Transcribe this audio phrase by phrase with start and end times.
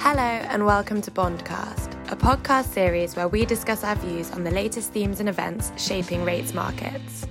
[0.00, 4.50] Hello, and welcome to Bondcast, a podcast series where we discuss our views on the
[4.50, 7.26] latest themes and events shaping rates markets.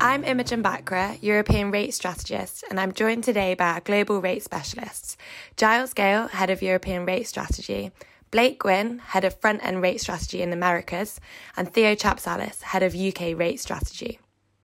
[0.00, 5.16] I'm Imogen Bachra, European rate strategist, and I'm joined today by our global rate specialists
[5.56, 7.90] Giles Gale, head of European rate strategy,
[8.30, 11.20] Blake Gwinn, head of front end rate strategy in the Americas,
[11.56, 14.20] and Theo Chapsalis, head of UK rate strategy.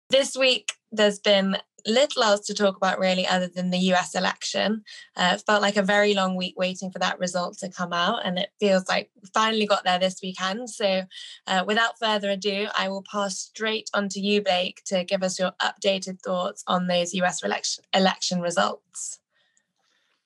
[0.09, 4.83] This week, there's been little else to talk about really other than the US election.
[5.15, 8.25] Uh, it felt like a very long week waiting for that result to come out,
[8.25, 10.69] and it feels like finally got there this weekend.
[10.69, 11.03] So,
[11.47, 15.39] uh, without further ado, I will pass straight on to you, Blake, to give us
[15.39, 19.19] your updated thoughts on those US election, election results.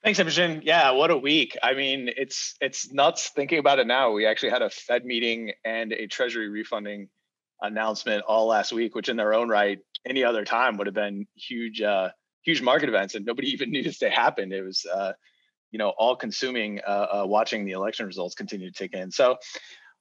[0.04, 0.62] Thanks, Imogen.
[0.64, 1.58] Yeah, what a week.
[1.64, 4.12] I mean, it's it's nuts thinking about it now.
[4.12, 7.10] We actually had a Fed meeting and a Treasury refunding
[7.60, 11.28] announcement all last week, which in their own right any other time would have been
[11.36, 12.10] huge, uh,
[12.44, 14.54] huge market events, and nobody even knew they happened.
[14.54, 15.14] It was, uh,
[15.72, 19.12] you know, all consuming uh, uh, watching the election results continue to tick in.
[19.12, 19.38] So,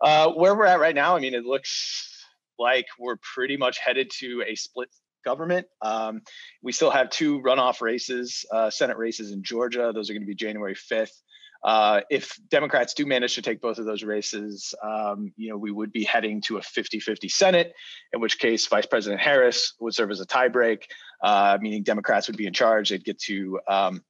[0.00, 2.10] uh, where we're at right now, I mean, it looks
[2.58, 4.88] like we're pretty much headed to a split
[5.24, 5.66] government.
[5.80, 6.22] Um,
[6.62, 9.92] we still have two runoff races, uh, Senate races in Georgia.
[9.94, 11.22] Those are going to be January 5th.
[11.64, 15.70] Uh, if Democrats do manage to take both of those races, um, you know, we
[15.70, 17.72] would be heading to a 50-50 Senate,
[18.12, 20.82] in which case Vice President Harris would serve as a tiebreak,
[21.22, 22.90] uh, meaning Democrats would be in charge.
[22.90, 24.02] They'd get to um,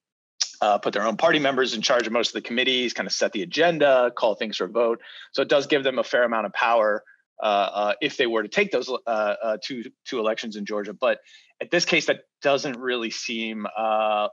[0.61, 3.13] uh, put their own party members in charge of most of the committees, kind of
[3.13, 5.01] set the agenda, call things for a vote.
[5.31, 7.05] So it does give them a fair amount of power
[7.41, 8.91] uh, uh, if they were to take those
[9.63, 10.93] two two elections in Georgia.
[10.93, 11.19] But
[11.61, 13.67] at this case, that doesn't really seem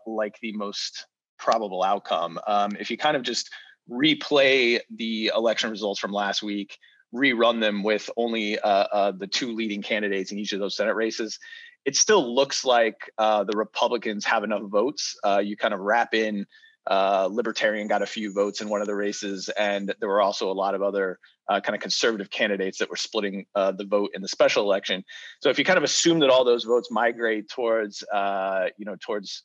[0.07, 1.05] like the most
[1.41, 2.39] probable outcome.
[2.47, 3.49] Um, if you kind of just
[3.89, 6.77] replay the election results from last week,
[7.13, 10.95] rerun them with only uh, uh, the two leading candidates in each of those Senate
[10.95, 11.39] races,
[11.83, 15.17] it still looks like uh, the Republicans have enough votes.
[15.23, 16.45] Uh, you kind of wrap in
[16.89, 20.51] uh, Libertarian got a few votes in one of the races, and there were also
[20.51, 21.19] a lot of other
[21.49, 25.03] uh, kind of conservative candidates that were splitting the vote in the special election.
[25.41, 29.43] So if you kind of assume that all those votes migrate towards, you know, towards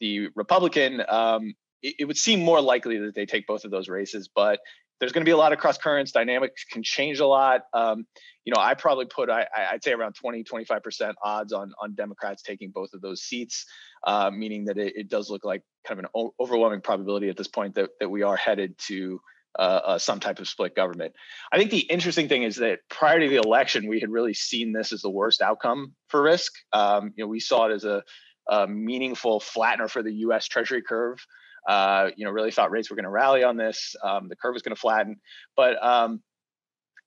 [0.00, 3.88] the Republican, um, it, it, would seem more likely that they take both of those
[3.88, 4.28] races.
[4.34, 4.60] But
[5.00, 6.12] there's going to be a lot of cross currents.
[6.12, 7.62] Dynamics can change a lot.
[7.72, 8.06] Um,
[8.44, 11.94] you know, I probably put I, would say around 20, 25 percent odds on on
[11.94, 13.66] Democrats taking both of those seats,
[14.06, 17.36] uh, meaning that it, it, does look like kind of an o- overwhelming probability at
[17.36, 19.20] this point that that we are headed to.
[19.58, 21.12] Uh, uh, some type of split government.
[21.50, 24.72] I think the interesting thing is that prior to the election, we had really seen
[24.72, 26.52] this as the worst outcome for risk.
[26.72, 28.04] Um, you know, we saw it as a
[28.48, 30.46] a meaningful flattener for the U.S.
[30.46, 31.18] Treasury curve.
[31.66, 33.94] Uh, you know, really thought rates were going to rally on this.
[34.02, 35.16] Um, the curve was going to flatten,
[35.56, 36.22] but um,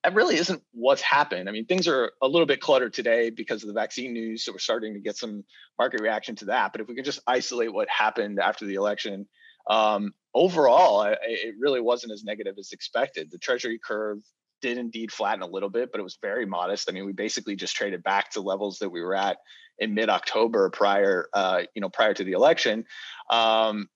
[0.03, 1.49] that really isn't what's happened.
[1.49, 4.51] I mean, things are a little bit cluttered today because of the vaccine news, so
[4.51, 5.43] we're starting to get some
[5.79, 6.71] market reaction to that.
[6.71, 9.25] But if we can just isolate what happened after the election,
[9.67, 13.31] um, overall, it really wasn't as negative as expected.
[13.31, 14.19] The Treasury curve
[14.61, 16.89] did indeed flatten a little bit, but it was very modest.
[16.89, 19.37] I mean, we basically just traded back to levels that we were at
[19.79, 22.85] in mid-October prior, uh, you know, prior to the election.
[23.29, 23.89] Um,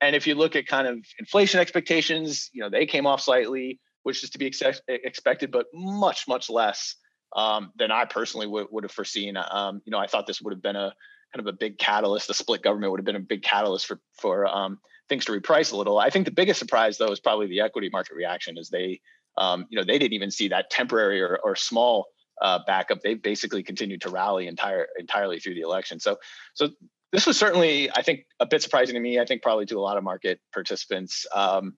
[0.00, 3.80] and if you look at kind of inflation expectations, you know, they came off slightly,
[4.04, 6.94] which is to be ex- expected, but much, much less
[7.36, 9.36] um, than I personally would, would have foreseen.
[9.36, 10.94] Um, you know, I thought this would have been a
[11.34, 12.28] kind of a big catalyst.
[12.28, 15.72] The split government would have been a big catalyst for for um, things to reprice
[15.72, 15.98] a little.
[15.98, 19.00] I think the biggest surprise, though, is probably the equity market reaction, as they,
[19.38, 22.06] um, you know, they didn't even see that temporary or, or small
[22.42, 25.98] uh, backup, they basically continued to rally entire entirely through the election.
[25.98, 26.18] So,
[26.54, 26.68] so
[27.12, 29.18] this was certainly, I think, a bit surprising to me.
[29.18, 31.26] I think probably to a lot of market participants.
[31.34, 31.76] Um,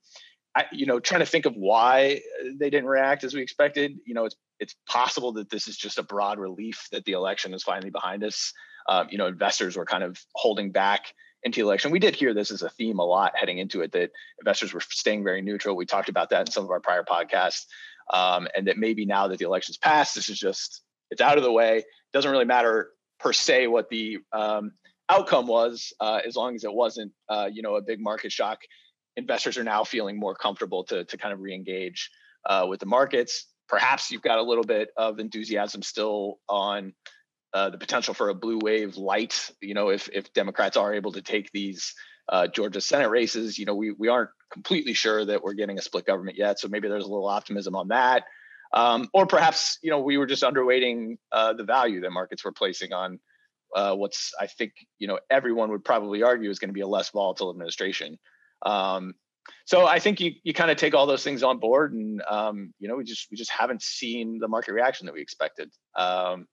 [0.57, 2.21] I, you know, trying to think of why
[2.57, 3.97] they didn't react as we expected.
[4.05, 7.55] You know, it's it's possible that this is just a broad relief that the election
[7.55, 8.53] is finally behind us.
[8.89, 11.91] Um, you know, investors were kind of holding back into the election.
[11.91, 14.81] We did hear this as a theme a lot heading into it that investors were
[14.81, 15.77] staying very neutral.
[15.77, 17.65] We talked about that in some of our prior podcasts
[18.13, 21.45] um, and that maybe now that the election's passed, this is just it's out of
[21.45, 21.79] the way.
[21.79, 24.73] It doesn't really matter per se what the um,
[25.09, 28.61] outcome was, uh, as long as it wasn't, uh, you know, a big market shock.
[29.17, 32.05] Investors are now feeling more comfortable to to kind of reengage
[32.47, 33.47] uh, with the markets.
[33.69, 36.93] Perhaps you've got a little bit of enthusiasm still on
[37.53, 39.51] uh, the potential for a blue wave light.
[39.61, 41.95] You know, if if Democrats are able to take these
[42.31, 43.59] uh, Georgia Senate races.
[43.59, 46.69] You know, we we aren't completely sure that we're getting a split government yet, so
[46.69, 48.25] maybe there's a little optimism on that.
[48.73, 52.53] Um, or perhaps you know we were just underweighting uh, the value that markets were
[52.53, 53.19] placing on
[53.75, 56.87] uh, what's I think you know everyone would probably argue is going to be a
[56.87, 58.19] less volatile administration.
[58.63, 59.15] Um,
[59.65, 62.73] so I think you you kind of take all those things on board, and um,
[62.79, 65.73] you know we just we just haven't seen the market reaction that we expected.
[65.97, 66.47] Um,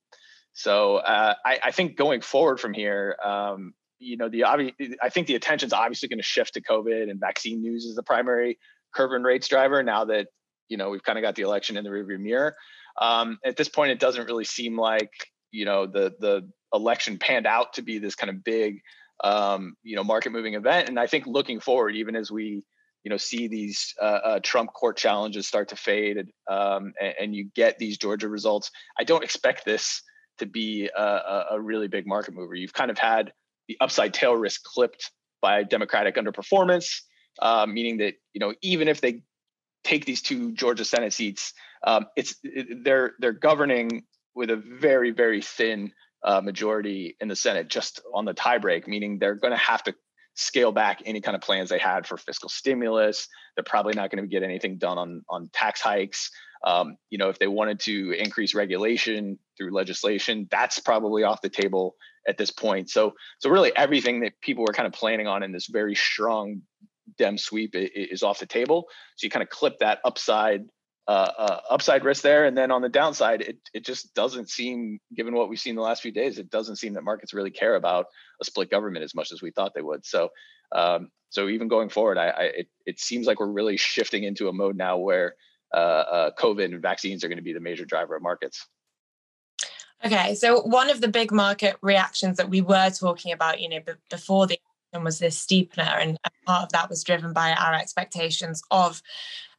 [0.58, 5.28] so uh, I, I, think going forward from here, um, you know, the I think
[5.28, 8.58] the attention's obviously going to shift to COVID and vaccine news is the primary
[8.92, 10.30] curve and rates driver now that,
[10.68, 12.56] you know, we've kind of got the election in the rearview mirror.
[13.00, 15.12] Um, at this point, it doesn't really seem like,
[15.52, 18.80] you know, the, the election panned out to be this kind of big,
[19.24, 20.90] um, you know, market moving event.
[20.90, 22.64] And I think looking forward, even as we,
[23.04, 26.18] you know, see these uh, uh, Trump court challenges start to fade
[26.50, 30.02] um, and, and, you get these Georgia results, I don't expect this
[30.38, 32.56] to be a, a really big market mover.
[32.56, 33.34] You've kind of had
[33.68, 35.12] the upside tail risk clipped
[35.42, 37.02] by Democratic underperformance,
[37.42, 39.24] uh, meaning that you know even if they
[39.84, 41.54] take these two Georgia Senate seats,
[41.84, 44.04] um, it's it, they're they're governing
[44.36, 45.92] with a very very thin
[46.24, 49.94] uh, majority in the Senate just on the tiebreak, meaning they're going to have to
[50.36, 53.28] scale back any kind of plans they had for fiscal stimulus.
[53.56, 56.32] They're probably not going to get anything done on on tax hikes.
[56.64, 61.50] Um, you know, if they wanted to increase regulation through legislation, that's probably off the
[61.50, 61.96] table
[62.28, 62.90] at this point.
[62.90, 66.62] So, so really everything that people were kind of planning on in this very strong
[67.18, 68.88] Dem sweep is off the table.
[69.16, 70.66] So you kind of clip that upside
[71.08, 75.00] uh, uh, upside risk there, and then on the downside, it it just doesn't seem,
[75.16, 77.76] given what we've seen the last few days, it doesn't seem that markets really care
[77.76, 78.08] about
[78.42, 80.06] a split government as much as we thought they would.
[80.06, 80.30] So,
[80.76, 84.50] um, so even going forward, I, I it it seems like we're really shifting into
[84.50, 85.36] a mode now where
[85.74, 88.68] Uh, uh, COVID and vaccines are going to be the major driver of markets.
[90.06, 93.80] Okay, so one of the big market reactions that we were talking about, you know,
[93.80, 94.60] b- before the
[94.94, 99.02] election was this steepener, and part of that was driven by our expectations of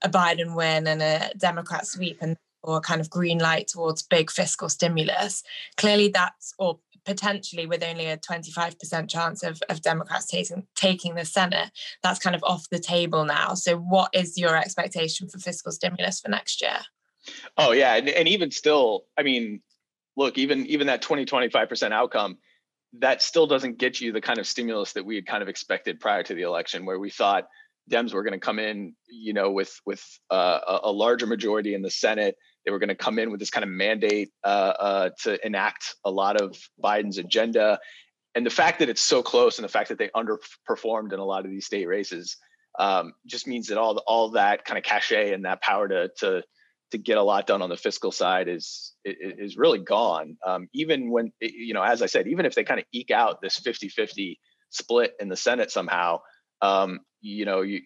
[0.03, 4.31] a Biden win and a Democrat sweep, and or kind of green light towards big
[4.31, 5.43] fiscal stimulus.
[5.77, 11.25] Clearly, that's or potentially with only a 25% chance of, of Democrats taking taking the
[11.25, 11.71] Senate,
[12.03, 13.55] that's kind of off the table now.
[13.55, 16.79] So what is your expectation for fiscal stimulus for next year?
[17.57, 19.61] Oh yeah, and, and even still, I mean,
[20.17, 22.39] look, even even that 20, 25% outcome,
[23.01, 26.01] that still doesn't get you the kind of stimulus that we had kind of expected
[26.01, 27.47] prior to the election, where we thought
[27.91, 31.75] Dems were going to come in, you know, with with uh, a, a larger majority
[31.75, 34.47] in the Senate they were going to come in with this kind of mandate uh,
[34.79, 37.79] uh, to enact a lot of Biden's agenda.
[38.35, 41.25] And the fact that it's so close and the fact that they underperformed in a
[41.25, 42.37] lot of these state races
[42.79, 46.11] um, just means that all the, all that kind of cachet and that power to
[46.19, 46.43] to
[46.91, 50.37] to get a lot done on the fiscal side is is really gone.
[50.47, 53.43] Um, even when you know, as I said, even if they kind of eke out
[53.43, 54.39] this 50-50
[54.71, 56.21] split in the Senate somehow,
[56.63, 57.83] um, you know, you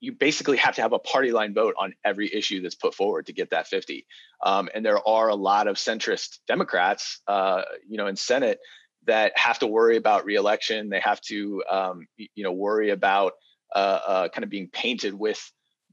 [0.00, 3.26] you basically have to have a party line vote on every issue that's put forward
[3.26, 4.06] to get that 50.
[4.44, 8.58] Um, and there are a lot of centrist Democrats, uh, you know, in Senate
[9.06, 10.88] that have to worry about reelection.
[10.88, 13.34] They have to, um, you know, worry about
[13.74, 15.40] uh, uh, kind of being painted with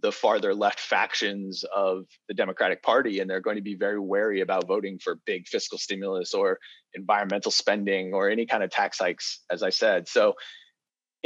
[0.01, 4.41] the farther left factions of the Democratic Party, and they're going to be very wary
[4.41, 6.59] about voting for big fiscal stimulus or
[6.93, 10.07] environmental spending or any kind of tax hikes, as I said.
[10.07, 10.35] So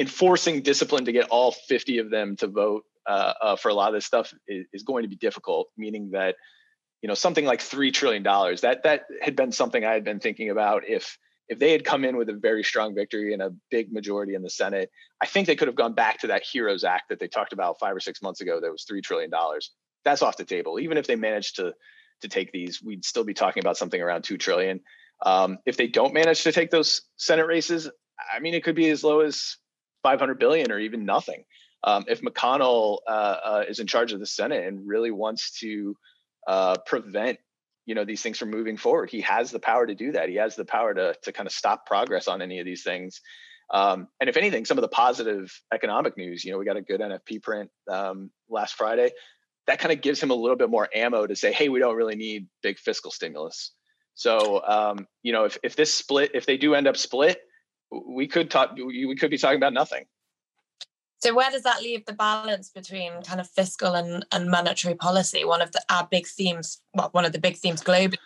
[0.01, 3.89] enforcing discipline to get all 50 of them to vote uh, uh, for a lot
[3.89, 6.36] of this stuff is, is, going to be difficult meaning that
[7.01, 10.19] you know something like three trillion dollars that that had been something i had been
[10.19, 10.83] thinking about.
[10.88, 11.18] If
[11.50, 14.42] if they had come in with a very strong victory and a big majority in
[14.42, 14.89] the senate
[15.21, 17.80] i think they could have gone back to that heroes act that they talked about
[17.80, 19.71] five or six months ago that was three trillion dollars.
[20.03, 20.80] That's off the table.
[20.80, 21.74] Even if they managed to
[22.21, 24.80] to take these we'd still be talking about something around two trillion.
[25.24, 27.89] Um, if they don't manage to take those senate races
[28.33, 29.57] i mean it could be as low as
[30.03, 31.44] 500 billion or even nothing.
[31.83, 35.96] Um, if McConnell uh, uh, is in charge of the Senate and really wants to
[36.48, 37.39] uh, prevent,
[37.86, 40.29] you know, these things from moving forward, he has the power to do that.
[40.29, 43.20] He has the power to to kind of stop progress on any of these things.
[43.74, 46.81] Um, and if anything, some of the positive economic news, you know, we got a
[46.81, 49.12] good NFP print um, last Friday.
[49.67, 51.96] That kind of gives him a little bit more ammo to say, hey, we don't
[51.96, 53.72] really need big fiscal stimulus.
[54.13, 57.39] So, um, you know, if if this split, if they do end up split,
[57.91, 60.05] we could talk we could be talking about nothing.
[61.19, 65.45] So where does that leave the balance between kind of fiscal and, and monetary policy?
[65.45, 68.17] One of the our big themes well one of the big themes globally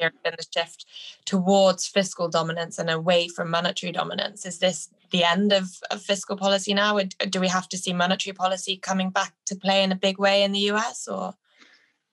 [0.00, 0.86] in the shift
[1.24, 4.44] towards fiscal dominance and away from monetary dominance.
[4.44, 6.96] Is this the end of, of fiscal policy now?
[6.96, 10.18] Or do we have to see monetary policy coming back to play in a big
[10.18, 11.34] way in the us or?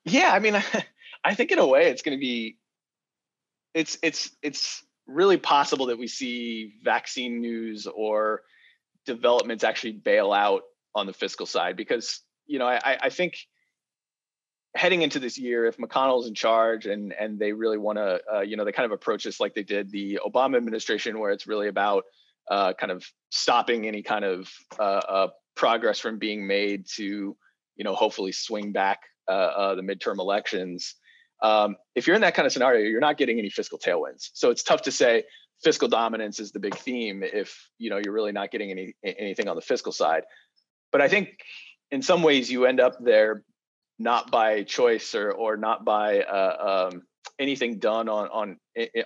[0.04, 0.62] Yeah i mean
[1.24, 2.56] i think in a way it's going to be
[3.74, 8.42] it's it's it's really possible that we see vaccine news or
[9.04, 10.62] developments actually bail out
[10.94, 13.36] on the fiscal side because you know I, I think
[14.74, 18.40] heading into this year if mcconnell's in charge and and they really want to uh,
[18.40, 21.46] you know they kind of approach this like they did the obama administration where it's
[21.46, 22.04] really about
[22.50, 27.36] uh, kind of stopping any kind of uh, uh progress from being made to
[27.76, 30.96] you know hopefully swing back uh, uh, the midterm elections
[31.42, 34.30] um, if you're in that kind of scenario, you're not getting any fiscal tailwinds.
[34.34, 35.24] So it's tough to say
[35.62, 39.48] fiscal dominance is the big theme if you know you're really not getting any anything
[39.48, 40.24] on the fiscal side.
[40.92, 41.28] But I think
[41.90, 43.44] in some ways you end up there
[43.98, 47.02] not by choice or or not by uh, um,
[47.38, 48.56] anything done on on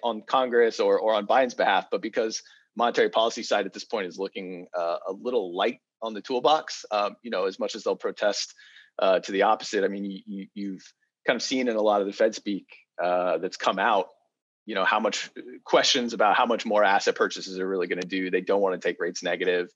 [0.03, 2.43] on Congress or or on Biden's behalf, but because
[2.77, 6.85] monetary policy side at this point is looking uh, a little light on the toolbox.
[6.91, 8.55] Um, you know, as much as they'll protest
[9.01, 9.85] uh, to the opposite.
[9.85, 10.83] I mean, you, have
[11.27, 12.67] kind of seen in a lot of the Fed speak
[13.03, 14.07] uh, that's come out.
[14.67, 15.31] You know how much
[15.65, 18.31] questions about how much more asset purchases are really going to do.
[18.31, 19.69] They don't want to take rates negative.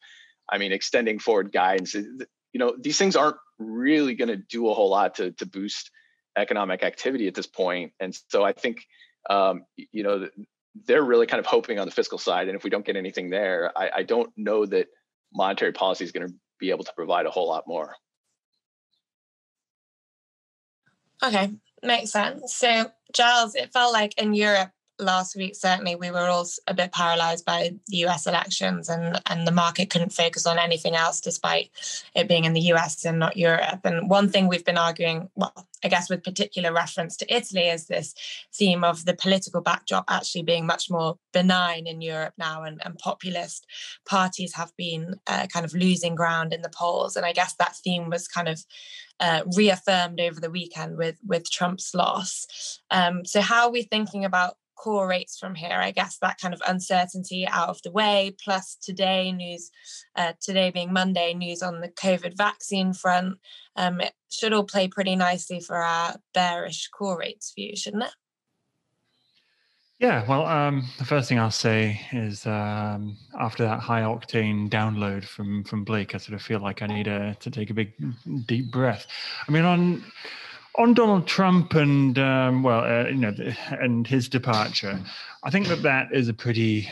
[0.48, 1.94] I mean, extending forward guidance.
[1.94, 5.90] You know, these things aren't really going to do a whole lot to to boost
[6.36, 7.92] economic activity at this point.
[8.00, 8.84] And so I think
[9.30, 10.28] um, you know
[10.86, 12.48] they're really kind of hoping on the fiscal side.
[12.48, 14.88] And if we don't get anything there, I, I don't know that
[15.32, 17.94] monetary policy is going to be able to provide a whole lot more.
[21.22, 21.50] Okay,
[21.82, 22.54] makes sense.
[22.54, 26.92] So, Giles, it felt like in Europe last week, certainly we were all a bit
[26.92, 31.70] paralyzed by the US elections and, and the market couldn't focus on anything else despite
[32.14, 33.80] it being in the US and not Europe.
[33.84, 37.86] And one thing we've been arguing, well, I guess with particular reference to Italy, is
[37.86, 38.14] this
[38.54, 42.98] theme of the political backdrop actually being much more benign in Europe now, and, and
[42.98, 43.66] populist
[44.06, 47.16] parties have been uh, kind of losing ground in the polls.
[47.16, 48.64] And I guess that theme was kind of
[49.20, 52.80] uh, reaffirmed over the weekend with with Trump's loss.
[52.90, 55.76] Um, so, how are we thinking about core rates from here.
[55.76, 59.70] I guess that kind of uncertainty out of the way, plus today news,
[60.16, 63.38] uh, today being Monday, news on the COVID vaccine front.
[63.76, 68.14] Um, it should all play pretty nicely for our bearish core rates view, shouldn't it?
[70.00, 75.24] Yeah, well, um, the first thing I'll say is um, after that high octane download
[75.24, 77.92] from from Blake, I sort of feel like I need a, to take a big
[78.46, 79.06] deep breath.
[79.48, 80.04] I mean, on
[80.76, 83.34] on Donald Trump and um, well, uh, you know,
[83.70, 85.00] and his departure,
[85.42, 86.90] I think that that is a pretty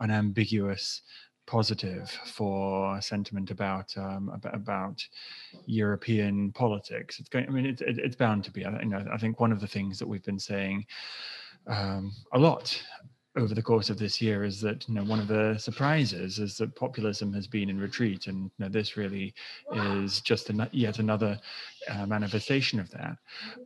[0.00, 1.02] unambiguous
[1.46, 5.06] positive for sentiment about um, about,
[5.66, 7.20] European politics.
[7.20, 7.46] It's going.
[7.46, 8.64] I mean, it's it's bound to be.
[8.64, 10.86] I, you know, I think one of the things that we've been saying
[11.66, 12.82] um, a lot
[13.36, 16.56] over the course of this year is that you know one of the surprises is
[16.58, 19.34] that populism has been in retreat, and you know, this really
[19.72, 21.38] is just an, yet another
[21.88, 23.16] uh, manifestation of that.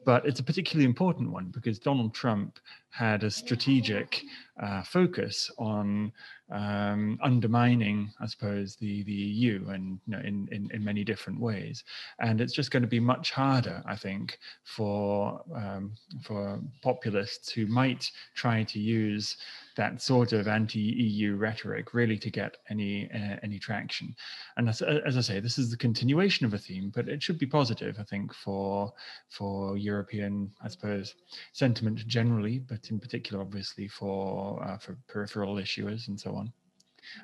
[0.05, 2.59] But it's a particularly important one because Donald Trump
[2.91, 4.23] had a strategic
[4.63, 6.13] uh, focus on
[6.51, 11.39] um, undermining, I suppose, the the EU and you know, in, in in many different
[11.41, 11.85] ways.
[12.19, 17.67] And it's just going to be much harder, I think, for um, for populists who
[17.67, 19.37] might try to use
[19.79, 24.15] that sort of anti-EU rhetoric really to get any uh, any traction.
[24.57, 27.39] And as, as, I say, this is the continuation of a theme, but it should
[27.39, 28.93] be positive, I think, for
[29.31, 31.15] for European, I suppose,
[31.53, 36.53] sentiment generally, but in particular, obviously, for uh, for peripheral issuers and so on.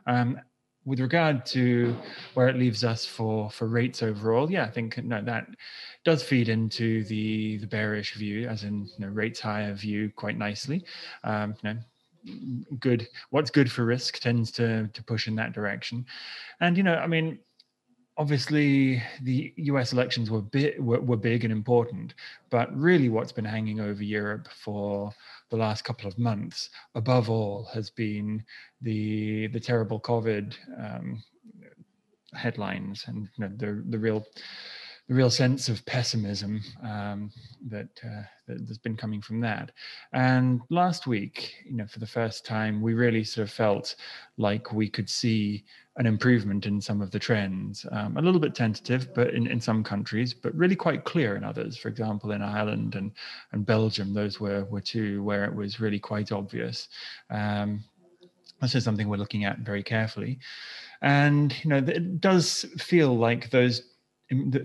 [0.07, 0.41] Um,
[0.87, 1.97] with regard to
[2.35, 5.49] where it leaves us for for rates overall, yeah, I think no, that
[6.05, 10.39] does feed into the the bearish view, as in you know, rates higher view quite
[10.39, 10.85] nicely.
[11.25, 11.79] Um, you know,
[12.81, 16.05] good what's good for risk tends to to push in that direction.
[16.61, 17.39] And you know i mean
[18.17, 20.45] obviously the us elections were
[20.79, 22.15] were, were big and important
[22.51, 25.13] but really what's been hanging over europe for
[25.51, 28.43] the last couple of months above all has been
[28.83, 31.23] the the terrible covid um,
[32.35, 34.25] headlines and you know, the the real
[35.09, 37.31] the real sense of pessimism um,
[37.69, 39.71] that, uh, that has been coming from that.
[40.15, 43.97] And last week, you know, for the first time, we really sort of felt
[44.39, 45.65] like we could see
[45.97, 47.85] an improvement in some of the trends.
[47.93, 51.45] Um, a little bit tentative, but in, in some countries, but really quite clear in
[51.45, 51.77] others.
[51.77, 53.13] For example, in Ireland and,
[53.53, 56.89] and Belgium, those were, were two where it was really quite obvious.
[57.31, 57.85] Um,
[58.63, 60.39] this is something we're looking at very carefully.
[61.03, 63.83] And, you know, it does feel like those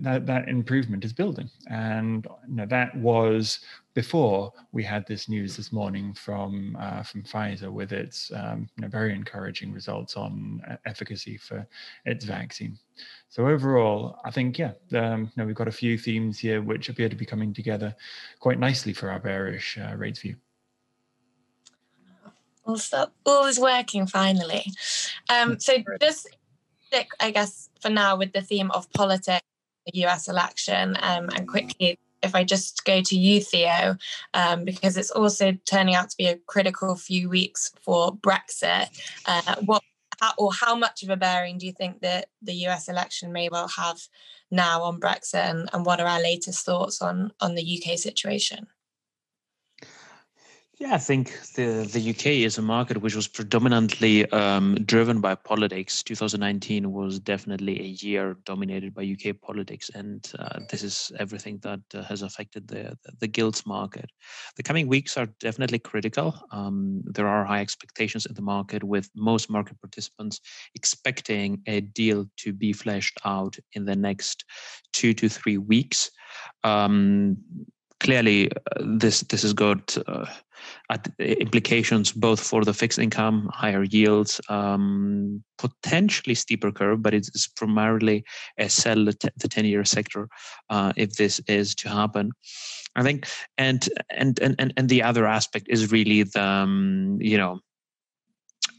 [0.02, 3.60] that that improvement is building and you know, that was
[3.94, 8.82] before we had this news this morning from uh, from Pfizer with its um, you
[8.82, 11.66] know, very encouraging results on efficacy for
[12.04, 12.78] its vaccine.
[13.28, 16.88] So overall, I think yeah, um, you know, we've got a few themes here which
[16.88, 17.94] appear to be coming together
[18.38, 20.36] quite nicely for our bearish uh, rates view.
[22.64, 24.64] Well, so all is working finally.
[25.28, 26.28] Um, so just
[26.86, 29.46] stick, I guess, for now with the theme of politics
[29.86, 30.96] the US election.
[31.00, 33.96] Um, and quickly, if I just go to you, Theo,
[34.34, 38.88] um, because it's also turning out to be a critical few weeks for Brexit.
[39.26, 39.82] Uh, what
[40.20, 43.48] how, or how much of a bearing do you think that the US election may
[43.48, 43.98] well have
[44.50, 48.66] now on Brexit, and, and what are our latest thoughts on on the UK situation?
[50.80, 55.34] Yeah, I think the, the UK is a market which was predominantly um, driven by
[55.34, 56.02] politics.
[56.02, 61.80] 2019 was definitely a year dominated by UK politics, and uh, this is everything that
[61.92, 64.10] uh, has affected the, the gilts market.
[64.56, 66.34] The coming weeks are definitely critical.
[66.50, 70.40] Um, there are high expectations in the market, with most market participants
[70.74, 74.46] expecting a deal to be fleshed out in the next
[74.94, 76.10] two to three weeks.
[76.64, 77.36] Um,
[78.00, 80.26] clearly, uh, this this has got uh,
[81.18, 88.24] implications both for the fixed income, higher yields, um, potentially steeper curve, but it's primarily
[88.58, 90.28] a sell the 10 year sector
[90.70, 92.32] uh, if this is to happen.
[92.96, 97.60] I think, and, and, and, and the other aspect is really the, um, you know,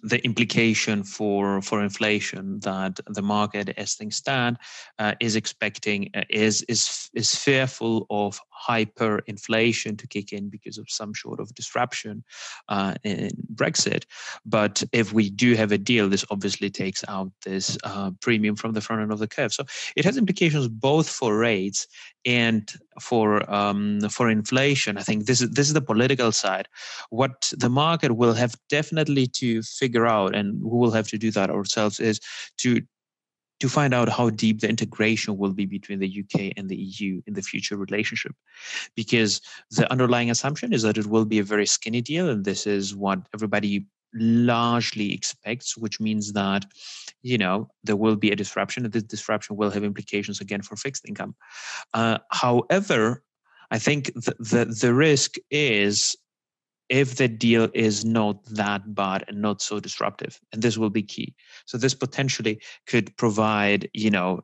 [0.04, 4.58] the implication for for inflation that the market, as things stand,
[5.00, 10.90] uh, is expecting uh, is is is fearful of hyperinflation to kick in because of
[10.90, 12.24] some sort of disruption
[12.70, 14.04] uh, in Brexit.
[14.46, 18.74] But if we do have a deal, this obviously takes out this uh, premium from
[18.74, 19.54] the front end of the curve.
[19.54, 21.88] So it has implications both for rates
[22.26, 24.98] and for um, for inflation.
[24.98, 26.68] I think this is this is the political side.
[27.10, 31.32] What the market will have definitely to figure out, and we will have to do
[31.32, 32.20] that ourselves, is
[32.58, 32.82] to
[33.60, 37.22] to find out how deep the integration will be between the UK and the EU
[37.28, 38.36] in the future relationship.
[38.96, 42.66] Because the underlying assumption is that it will be a very skinny deal, and this
[42.66, 46.66] is what everybody largely expects, which means that
[47.22, 50.76] you know there will be a disruption, and this disruption will have implications again for
[50.76, 51.36] fixed income.
[51.94, 53.24] Uh, however,
[53.72, 56.16] I think the, the the risk is
[56.92, 61.02] if the deal is not that bad and not so disruptive and this will be
[61.02, 61.34] key.
[61.66, 64.42] So this potentially could provide you know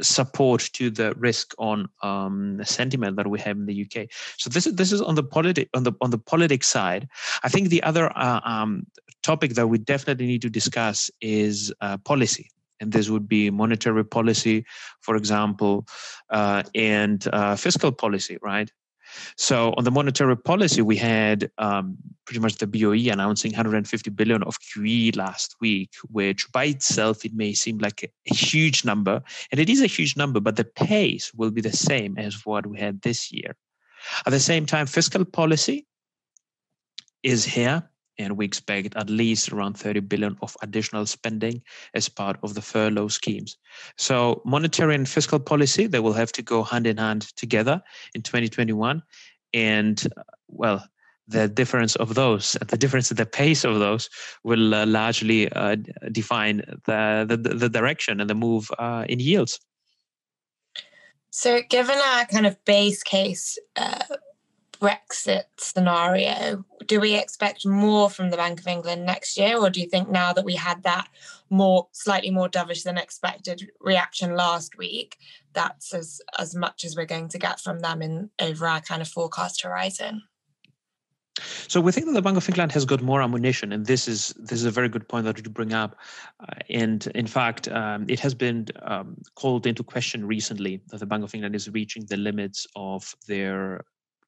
[0.00, 4.06] support to the risk on um, sentiment that we have in the uk
[4.36, 7.08] so this is this is on the politic on the on the politics side.
[7.42, 8.86] I think the other uh, um,
[9.22, 12.50] topic that we definitely need to discuss is uh, policy.
[12.80, 14.64] And this would be monetary policy,
[15.02, 15.86] for example,
[16.30, 18.72] uh, and uh, fiscal policy, right?
[19.36, 21.96] So on the monetary policy, we had um,
[22.26, 27.34] pretty much the BOE announcing 150 billion of QE last week, which by itself it
[27.34, 30.64] may seem like a, a huge number, and it is a huge number, but the
[30.64, 33.56] pace will be the same as what we had this year.
[34.26, 35.86] At the same time, fiscal policy
[37.22, 37.89] is here
[38.20, 41.62] and we expect at least around 30 billion of additional spending
[41.94, 43.56] as part of the furlough schemes.
[43.96, 47.82] So monetary and fiscal policy, they will have to go hand in hand together
[48.14, 49.02] in 2021.
[49.54, 50.06] And
[50.48, 50.86] well,
[51.28, 54.10] the difference of those, the difference in the pace of those
[54.44, 55.76] will uh, largely uh,
[56.10, 59.60] define the, the, the, direction and the move uh, in yields.
[61.30, 64.00] So, given our kind of base case uh,
[64.80, 69.80] Brexit scenario, do we expect more from the Bank of England next year, or do
[69.80, 71.08] you think now that we had that
[71.50, 75.18] more slightly more dovish than expected reaction last week,
[75.52, 79.02] that's as as much as we're going to get from them in over our kind
[79.02, 80.22] of forecast horizon?
[81.68, 84.34] So we think that the Bank of England has got more ammunition, and this is
[84.38, 85.96] this is a very good point that you bring up.
[86.40, 91.06] Uh, and in fact, um, it has been um, called into question recently that the
[91.06, 93.84] Bank of England is reaching the limits of their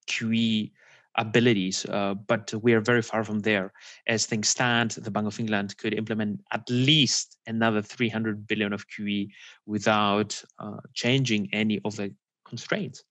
[0.07, 0.71] QE
[1.17, 3.73] abilities, uh, but we are very far from there.
[4.07, 8.87] As things stand, the Bank of England could implement at least another 300 billion of
[8.89, 9.29] QE
[9.67, 12.15] without uh, changing any of the
[12.47, 13.05] constraints.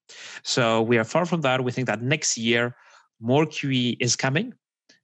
[0.44, 1.64] So we are far from that.
[1.64, 2.76] We think that next year
[3.20, 4.54] more QE is coming,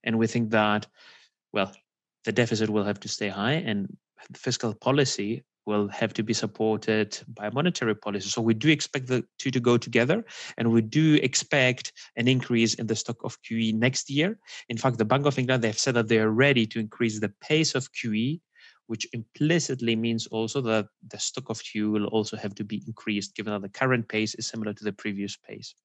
[0.04, 0.88] and we think that,
[1.54, 1.72] well,
[2.26, 3.96] the deficit will have to stay high, and
[4.36, 8.30] fiscal policy will have to be supported by monetary policy.
[8.30, 10.26] So we do expect the two to go together,
[10.58, 14.40] and we do expect an increase in the stock of QE next year.
[14.70, 17.20] In fact, the Bank of England they have said that they are ready to increase
[17.20, 18.40] the pace of QE,
[18.88, 23.36] which implicitly means also that the stock of QE will also have to be increased,
[23.36, 25.76] given that the current pace is similar to the previous pace.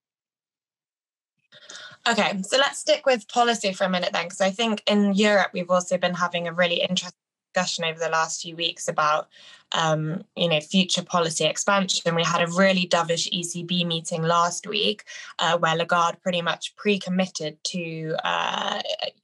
[2.09, 5.51] Okay, so let's stick with policy for a minute then, because I think in Europe
[5.53, 7.19] we've also been having a really interesting
[7.53, 9.29] discussion over the last few weeks about
[9.73, 12.15] um, you know future policy expansion.
[12.15, 15.05] We had a really dovish ECB meeting last week
[15.39, 18.81] uh, where Lagarde pretty much pre-committed to uh,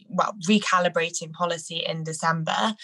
[0.09, 2.75] well recalibrating policy in December,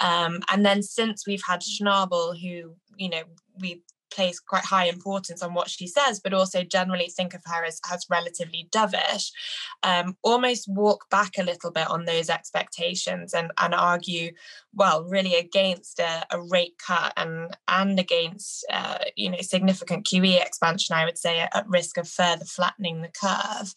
[0.00, 3.22] um, and then since we've had Schnabel, who you know
[3.60, 3.82] we
[4.14, 7.80] place quite high importance on what she says, but also generally think of her as,
[7.90, 9.30] as relatively dovish,
[9.82, 14.32] um, almost walk back a little bit on those expectations and, and argue,
[14.74, 20.40] well, really against a, a rate cut and and against uh, you know significant QE
[20.40, 23.74] expansion, I would say, at, risk of further flattening the curve.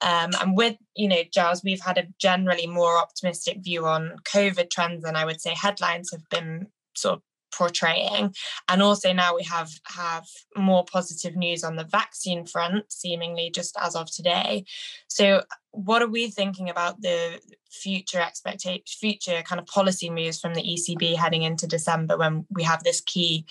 [0.00, 4.70] Um, and with you know, Giles, we've had a generally more optimistic view on COVID
[4.70, 7.22] trends than I would say headlines have been sort of
[7.56, 8.34] portraying.
[8.68, 13.76] And also now we have have more positive news on the vaccine front seemingly just
[13.80, 14.64] as of today.
[15.08, 15.42] So
[15.72, 17.40] what are we thinking about the
[17.70, 22.62] future expectation future kind of policy moves from the ecb heading into december when we
[22.62, 23.44] have this key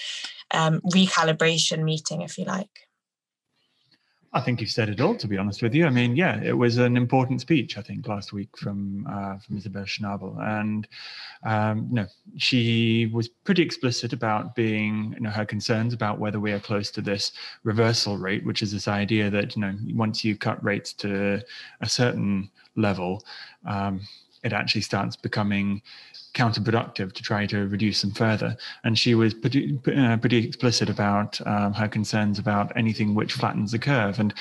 [0.50, 2.88] um, recalibration meeting if you like
[4.36, 5.16] I think you've said it all.
[5.16, 7.78] To be honest with you, I mean, yeah, it was an important speech.
[7.78, 10.86] I think last week from uh, from Isabel Schnabel, and
[11.44, 16.52] um, know, she was pretty explicit about being, you know, her concerns about whether we
[16.52, 17.32] are close to this
[17.64, 21.42] reversal rate, which is this idea that you know, once you cut rates to
[21.80, 23.24] a certain level,
[23.66, 24.02] um,
[24.44, 25.82] it actually starts becoming
[26.36, 28.56] counterproductive to try to reduce them further.
[28.84, 33.72] And she was pretty, uh, pretty explicit about um, her concerns about anything which flattens
[33.72, 34.20] the curve.
[34.20, 34.34] And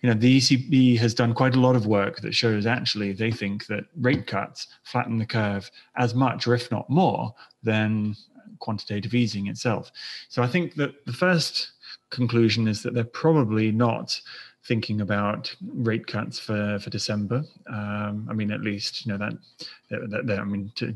[0.00, 3.32] you know, the ECB has done quite a lot of work that shows actually they
[3.32, 8.16] think that rate cuts flatten the curve as much, or if not more, than
[8.60, 9.90] quantitative easing itself.
[10.28, 11.72] So I think that the first
[12.10, 14.20] conclusion is that they're probably not
[14.66, 17.44] thinking about rate cuts for for December.
[17.66, 20.94] Um, I mean, at least you know that, I mean, to,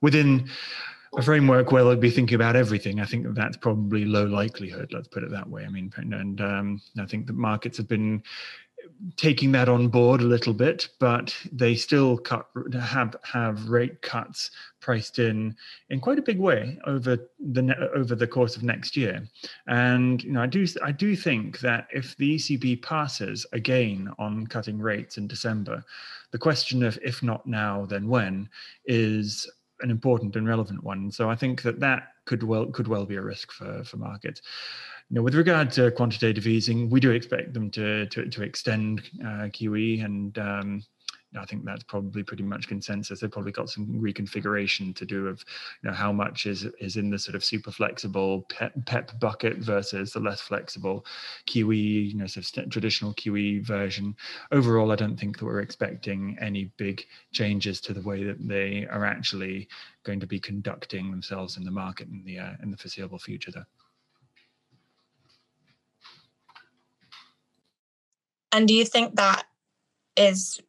[0.00, 0.48] within
[1.16, 3.00] a framework where they'll be thinking about everything.
[3.00, 4.90] I think that's probably low likelihood.
[4.92, 5.64] Let's put it that way.
[5.64, 8.22] I mean, and um, I think the markets have been
[9.16, 12.46] taking that on board a little bit, but they still cut
[12.80, 15.54] have have rate cuts priced in
[15.90, 19.26] in quite a big way over the over the course of next year.
[19.66, 24.46] And you know, I do I do think that if the ECB passes again on
[24.46, 25.84] cutting rates in December,
[26.30, 28.48] the question of if not now then when
[28.86, 31.10] is an important and relevant one.
[31.10, 34.42] So I think that that could well could well be a risk for for markets
[35.10, 39.02] you know, with regard to quantitative easing, we do expect them to to, to extend
[39.22, 40.82] uh, QE, and um,
[41.38, 43.20] I think that's probably pretty much consensus.
[43.20, 45.44] They've probably got some reconfiguration to do of,
[45.82, 49.58] you know, how much is is in the sort of super flexible PEPP, PEPP bucket
[49.58, 51.06] versus the less flexible
[51.46, 54.14] QE, you know, sort of traditional QE version.
[54.52, 58.86] Overall, I don't think that we're expecting any big changes to the way that they
[58.90, 59.68] are actually
[60.04, 63.50] going to be conducting themselves in the market in the uh, in the foreseeable future,
[63.50, 63.64] though.
[68.52, 69.44] And do you think that
[70.16, 70.60] is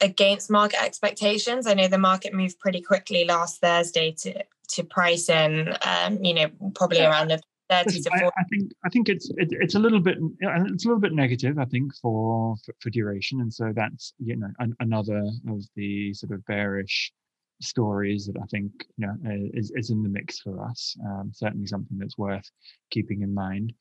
[0.00, 1.66] against market expectations?
[1.66, 6.34] I know the market moved pretty quickly last Thursday to to price in, um, you
[6.34, 7.10] know, probably yeah.
[7.10, 8.24] around the 30 to 40.
[8.24, 11.12] I, I, think I think it's it, it's a little bit it's a little bit
[11.12, 11.58] negative.
[11.58, 16.14] I think for for, for duration, and so that's you know an, another of the
[16.14, 17.12] sort of bearish
[17.60, 19.16] stories that I think you know
[19.54, 20.96] is is in the mix for us.
[21.04, 22.48] Um, certainly something that's worth
[22.90, 23.72] keeping in mind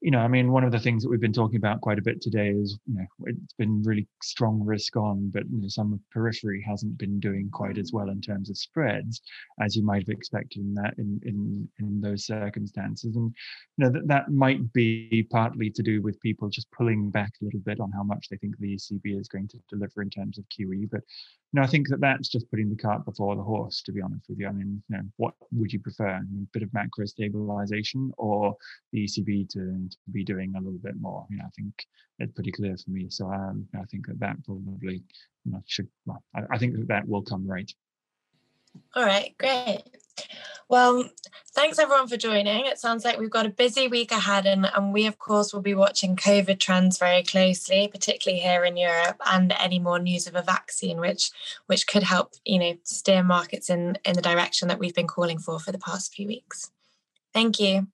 [0.00, 2.02] you know, I mean, one of the things that we've been talking about quite a
[2.02, 6.00] bit today is, you know, it's been really strong risk on, but you know, some
[6.10, 9.20] periphery hasn't been doing quite as well in terms of spreads
[9.60, 13.34] as you might have expected in that in in in those circumstances, and
[13.76, 17.44] you know that that might be partly to do with people just pulling back a
[17.44, 20.38] little bit on how much they think the ECB is going to deliver in terms
[20.38, 21.02] of QE, but
[21.52, 23.82] no, I think that that's just putting the cart before the horse.
[23.82, 26.08] To be honest with you, I mean, you know, what would you prefer?
[26.08, 28.56] A bit of macro stabilization or
[28.92, 31.26] the ECB to, be doing a little bit more?
[31.30, 31.86] You know, I think
[32.18, 33.08] it's pretty clear for me.
[33.10, 35.02] So um, I think that that probably
[35.44, 35.88] you know, should.
[36.06, 37.72] Well, I, I think that that will come right.
[38.94, 39.82] All right, great.
[40.68, 41.10] Well,
[41.54, 42.66] thanks everyone for joining.
[42.66, 45.62] It sounds like we've got a busy week ahead, and, and we, of course, will
[45.62, 50.36] be watching COVID trends very closely, particularly here in Europe, and any more news of
[50.36, 51.32] a vaccine, which
[51.66, 55.40] which could help, you know, steer markets in in the direction that we've been calling
[55.40, 56.70] for for the past few weeks.
[57.32, 57.88] Thank you.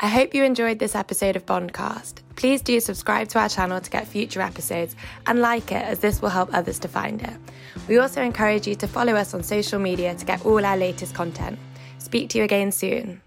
[0.00, 2.14] I hope you enjoyed this episode of Bondcast.
[2.34, 6.20] Please do subscribe to our channel to get future episodes and like it, as this
[6.20, 7.34] will help others to find it.
[7.88, 11.14] We also encourage you to follow us on social media to get all our latest
[11.14, 11.60] content.
[11.98, 13.22] Speak to you again soon.